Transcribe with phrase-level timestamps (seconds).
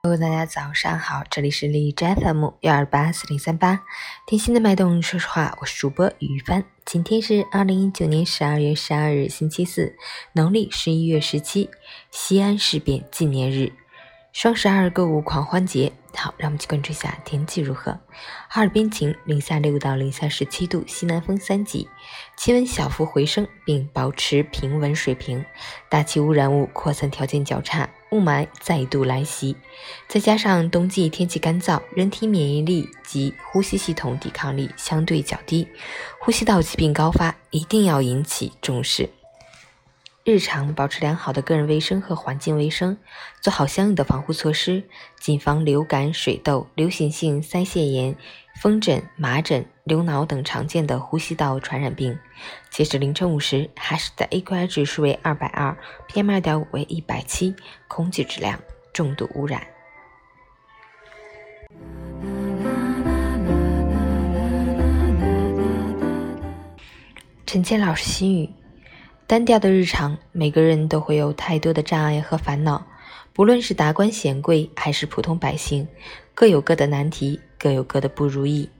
[0.00, 3.80] 各位大家早上好，这里是荔枝 FM 幺二八四零三八，
[4.28, 5.02] 贴心的脉动。
[5.02, 6.64] 说实话，我是主播于帆。
[6.84, 9.96] 今天是二零一九年十二月十二日，星期四，
[10.34, 11.68] 农历十一月十七，
[12.12, 13.72] 西安事变纪念日。
[14.32, 17.98] 双十二购物狂欢节，好，让我们去关注一下天气如何。
[18.48, 21.88] 哈尔滨晴，零下六到零下十七度，西南风三级，
[22.36, 25.44] 气温小幅回升，并保持平稳水平。
[25.88, 29.56] 大气污染物扩散条件较差，雾霾再度来袭。
[30.08, 35.68] 再加上冬季天气干燥，人体免疫力及呼吸系统抵抗力相对较低，
[36.20, 39.10] 呼吸道疾病高发，一定要引起重视。
[40.30, 42.98] 日常保持良好的个人卫生和环境卫生，
[43.40, 44.82] 做好相应的防护措施，
[45.18, 48.14] 谨防流感、水痘、流行性腮腺炎、
[48.60, 52.18] 风疹、麻疹、流脑等常见的呼吸道传染病。
[52.68, 55.74] 截止凌晨五时，哈市的 AQI 指数为二百二
[56.10, 57.54] ，PM 二点五为一百七，
[57.88, 58.60] 空气质量
[58.92, 59.66] 重度污染。
[67.46, 68.50] 陈谦老师心语。
[69.28, 72.86] 单调的日常，每个人都会有太多的障碍和烦恼。
[73.34, 75.86] 不论是达官显贵还是普通百姓，
[76.34, 78.70] 各有各的难题，各有各的不如意。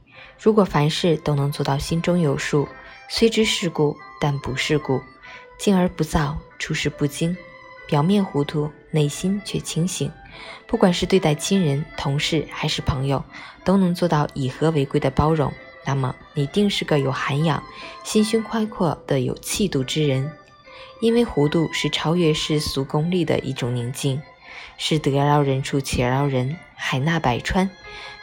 [0.41, 2.67] 如果凡事都能做到心中有数，
[3.11, 5.03] 虽知世故但不世故，
[5.59, 7.37] 静而不躁，处事不惊，
[7.87, 10.11] 表面糊涂，内心却清醒。
[10.67, 13.23] 不管是对待亲人、同事还是朋友，
[13.65, 15.53] 都能做到以和为贵的包容。
[15.89, 17.63] 那么，你定是个有涵养、
[18.05, 20.31] 心胸宽阔的有气度之人。
[21.01, 24.21] 因为糊涂是超越世俗功利的一种宁静，
[24.77, 27.71] 是得饶人处且饶人、海纳百川、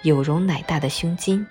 [0.03, 1.43] 有容乃大的胸襟，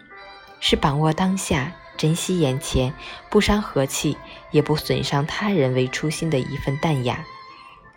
[0.61, 2.95] 是把握当下、珍惜眼前、
[3.29, 4.17] 不伤和气
[4.53, 7.25] 也不损伤他人为初心的一份淡雅。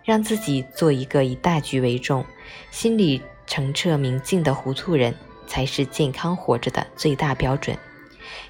[0.03, 2.25] 让自己做一个以大局为重、
[2.71, 5.13] 心里澄澈明净的糊涂人，
[5.45, 7.77] 才是健康活着的最大标准。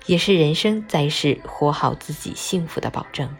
[0.05, 3.35] 也是人生在世活好自己幸福的保证。